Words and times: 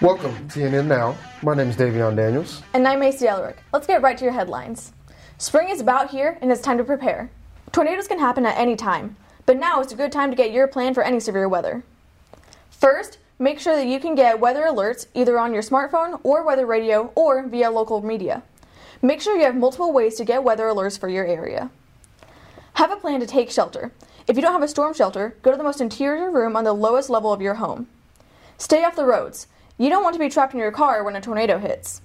Welcome 0.00 0.48
to 0.50 0.60
ENN 0.60 0.86
Now. 0.86 1.18
My 1.42 1.54
name 1.54 1.68
is 1.68 1.76
Davion 1.76 2.14
Daniels. 2.14 2.62
And 2.74 2.86
I'm 2.86 3.00
Macy 3.00 3.26
Ellerick. 3.26 3.56
Let's 3.72 3.88
get 3.88 4.02
right 4.02 4.16
to 4.16 4.22
your 4.22 4.32
headlines. 4.32 4.92
Spring 5.38 5.68
is 5.68 5.80
about 5.80 6.10
here, 6.10 6.38
and 6.40 6.52
it's 6.52 6.60
time 6.60 6.78
to 6.78 6.84
prepare. 6.84 7.28
Tornadoes 7.72 8.06
can 8.06 8.20
happen 8.20 8.46
at 8.46 8.56
any 8.56 8.76
time, 8.76 9.16
but 9.46 9.56
now 9.56 9.80
is 9.80 9.90
a 9.90 9.96
good 9.96 10.12
time 10.12 10.30
to 10.30 10.36
get 10.36 10.52
your 10.52 10.68
plan 10.68 10.94
for 10.94 11.02
any 11.02 11.18
severe 11.18 11.48
weather. 11.48 11.82
First, 12.70 13.18
make 13.40 13.58
sure 13.58 13.74
that 13.74 13.88
you 13.88 13.98
can 13.98 14.14
get 14.14 14.38
weather 14.38 14.62
alerts 14.62 15.08
either 15.12 15.40
on 15.40 15.52
your 15.52 15.62
smartphone 15.62 16.20
or 16.22 16.44
weather 16.44 16.66
radio 16.66 17.10
or 17.16 17.44
via 17.48 17.68
local 17.68 18.00
media. 18.00 18.44
Make 19.02 19.20
sure 19.20 19.36
you 19.36 19.44
have 19.44 19.56
multiple 19.56 19.92
ways 19.92 20.14
to 20.18 20.24
get 20.24 20.44
weather 20.44 20.66
alerts 20.66 20.96
for 20.96 21.08
your 21.08 21.26
area. 21.26 21.68
Have 22.74 22.92
a 22.92 22.96
plan 22.96 23.18
to 23.18 23.26
take 23.26 23.50
shelter. 23.50 23.90
If 24.28 24.36
you 24.36 24.42
don't 24.42 24.52
have 24.52 24.62
a 24.62 24.68
storm 24.68 24.92
shelter, 24.92 25.34
go 25.40 25.50
to 25.50 25.56
the 25.56 25.64
most 25.64 25.80
interior 25.80 26.30
room 26.30 26.54
on 26.54 26.64
the 26.64 26.74
lowest 26.74 27.08
level 27.08 27.32
of 27.32 27.40
your 27.40 27.54
home. 27.54 27.88
Stay 28.58 28.84
off 28.84 28.94
the 28.94 29.06
roads. 29.06 29.46
You 29.78 29.88
don't 29.88 30.02
want 30.02 30.12
to 30.16 30.18
be 30.18 30.28
trapped 30.28 30.52
in 30.52 30.60
your 30.60 30.70
car 30.70 31.02
when 31.02 31.16
a 31.16 31.20
tornado 31.22 31.56
hits. 31.56 32.02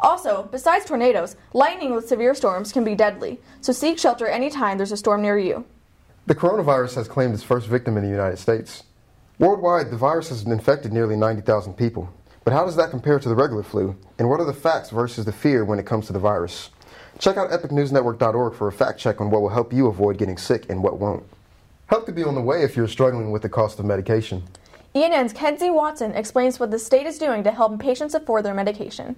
Also, 0.00 0.48
besides 0.50 0.84
tornadoes, 0.84 1.36
lightning 1.52 1.94
with 1.94 2.08
severe 2.08 2.34
storms 2.34 2.72
can 2.72 2.82
be 2.82 2.96
deadly, 2.96 3.38
so 3.60 3.72
seek 3.72 4.00
shelter 4.00 4.26
anytime 4.26 4.78
there's 4.78 4.90
a 4.90 4.96
storm 4.96 5.22
near 5.22 5.38
you. 5.38 5.64
The 6.26 6.34
coronavirus 6.34 6.96
has 6.96 7.06
claimed 7.06 7.34
its 7.34 7.44
first 7.44 7.68
victim 7.68 7.96
in 7.96 8.02
the 8.02 8.10
United 8.10 8.38
States. 8.38 8.82
Worldwide, 9.38 9.92
the 9.92 9.96
virus 9.96 10.30
has 10.30 10.42
infected 10.42 10.92
nearly 10.92 11.14
90,000 11.14 11.74
people. 11.74 12.12
But 12.42 12.52
how 12.52 12.64
does 12.64 12.74
that 12.76 12.90
compare 12.90 13.20
to 13.20 13.28
the 13.28 13.36
regular 13.36 13.62
flu? 13.62 13.96
And 14.18 14.28
what 14.28 14.40
are 14.40 14.44
the 14.44 14.52
facts 14.52 14.90
versus 14.90 15.24
the 15.24 15.32
fear 15.32 15.64
when 15.64 15.78
it 15.78 15.86
comes 15.86 16.08
to 16.08 16.12
the 16.12 16.18
virus? 16.18 16.70
Check 17.20 17.36
out 17.36 17.50
epicnewsnetwork.org 17.50 18.54
for 18.54 18.66
a 18.66 18.72
fact 18.72 18.98
check 18.98 19.20
on 19.20 19.30
what 19.30 19.40
will 19.40 19.50
help 19.50 19.72
you 19.72 19.86
avoid 19.86 20.18
getting 20.18 20.36
sick 20.36 20.66
and 20.68 20.82
what 20.82 20.98
won't. 20.98 21.22
Help 21.90 22.06
could 22.06 22.14
be 22.14 22.22
on 22.22 22.36
the 22.36 22.40
way 22.40 22.62
if 22.62 22.76
you're 22.76 22.86
struggling 22.86 23.32
with 23.32 23.42
the 23.42 23.48
cost 23.48 23.80
of 23.80 23.84
medication. 23.84 24.44
ENN's 24.94 25.32
Kenzie 25.32 25.70
Watson 25.70 26.12
explains 26.12 26.60
what 26.60 26.70
the 26.70 26.78
state 26.78 27.04
is 27.04 27.18
doing 27.18 27.42
to 27.42 27.50
help 27.50 27.80
patients 27.80 28.14
afford 28.14 28.44
their 28.44 28.54
medication. 28.54 29.16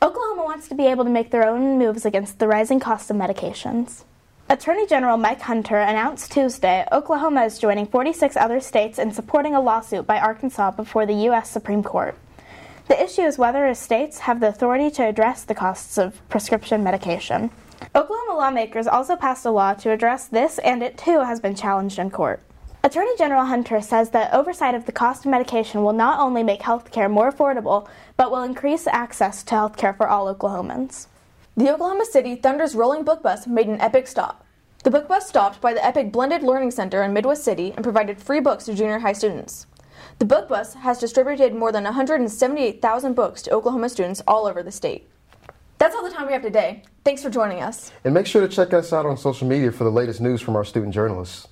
Oklahoma 0.00 0.42
wants 0.42 0.66
to 0.68 0.74
be 0.74 0.86
able 0.86 1.04
to 1.04 1.10
make 1.10 1.30
their 1.30 1.46
own 1.46 1.78
moves 1.78 2.06
against 2.06 2.38
the 2.38 2.48
rising 2.48 2.80
cost 2.80 3.10
of 3.10 3.16
medications. 3.16 4.04
Attorney 4.48 4.86
General 4.86 5.18
Mike 5.18 5.42
Hunter 5.42 5.76
announced 5.76 6.32
Tuesday 6.32 6.86
Oklahoma 6.90 7.44
is 7.44 7.58
joining 7.58 7.84
46 7.84 8.38
other 8.38 8.58
states 8.58 8.98
in 8.98 9.12
supporting 9.12 9.54
a 9.54 9.60
lawsuit 9.60 10.06
by 10.06 10.18
Arkansas 10.18 10.70
before 10.70 11.04
the 11.04 11.24
U.S. 11.28 11.50
Supreme 11.50 11.82
Court. 11.82 12.16
The 12.88 13.02
issue 13.02 13.22
is 13.22 13.36
whether 13.36 13.74
states 13.74 14.20
have 14.20 14.40
the 14.40 14.48
authority 14.48 14.90
to 14.92 15.06
address 15.06 15.44
the 15.44 15.54
costs 15.54 15.98
of 15.98 16.26
prescription 16.30 16.82
medication. 16.82 17.50
Oklahoma 17.96 18.36
lawmakers 18.36 18.88
also 18.88 19.14
passed 19.14 19.46
a 19.46 19.52
law 19.52 19.72
to 19.74 19.92
address 19.92 20.26
this, 20.26 20.58
and 20.58 20.82
it 20.82 20.98
too 20.98 21.20
has 21.20 21.38
been 21.38 21.54
challenged 21.54 22.00
in 22.00 22.10
court. 22.10 22.42
Attorney 22.82 23.16
General 23.16 23.44
Hunter 23.44 23.80
says 23.80 24.10
that 24.10 24.34
oversight 24.34 24.74
of 24.74 24.84
the 24.84 24.92
cost 24.92 25.24
of 25.24 25.30
medication 25.30 25.84
will 25.84 25.92
not 25.92 26.18
only 26.18 26.42
make 26.42 26.62
health 26.62 26.90
care 26.90 27.08
more 27.08 27.30
affordable, 27.30 27.88
but 28.16 28.32
will 28.32 28.42
increase 28.42 28.88
access 28.88 29.44
to 29.44 29.54
health 29.54 29.76
care 29.76 29.94
for 29.94 30.08
all 30.08 30.34
Oklahomans. 30.34 31.06
The 31.56 31.72
Oklahoma 31.72 32.04
City 32.04 32.34
Thunder's 32.34 32.74
rolling 32.74 33.04
book 33.04 33.22
bus 33.22 33.46
made 33.46 33.68
an 33.68 33.80
epic 33.80 34.08
stop. 34.08 34.44
The 34.82 34.90
book 34.90 35.06
bus 35.06 35.28
stopped 35.28 35.60
by 35.60 35.72
the 35.72 35.84
Epic 35.84 36.10
Blended 36.10 36.42
Learning 36.42 36.72
Center 36.72 37.04
in 37.04 37.12
Midwest 37.12 37.44
City 37.44 37.72
and 37.76 37.84
provided 37.84 38.20
free 38.20 38.40
books 38.40 38.64
to 38.64 38.74
junior 38.74 38.98
high 38.98 39.12
students. 39.12 39.66
The 40.18 40.24
book 40.24 40.48
bus 40.48 40.74
has 40.74 40.98
distributed 40.98 41.54
more 41.54 41.70
than 41.70 41.84
178,000 41.84 43.14
books 43.14 43.42
to 43.42 43.52
Oklahoma 43.52 43.88
students 43.88 44.20
all 44.26 44.46
over 44.46 44.64
the 44.64 44.72
state. 44.72 45.08
That's 45.78 45.94
all 45.94 46.02
the 46.02 46.10
time 46.10 46.26
we 46.26 46.32
have 46.32 46.42
today. 46.42 46.82
Thanks 47.04 47.22
for 47.22 47.28
joining 47.28 47.60
us. 47.60 47.92
And 48.04 48.14
make 48.14 48.26
sure 48.26 48.40
to 48.40 48.48
check 48.48 48.72
us 48.72 48.90
out 48.90 49.04
on 49.04 49.18
social 49.18 49.46
media 49.46 49.70
for 49.70 49.84
the 49.84 49.90
latest 49.90 50.22
news 50.22 50.40
from 50.40 50.56
our 50.56 50.64
student 50.64 50.94
journalists. 50.94 51.48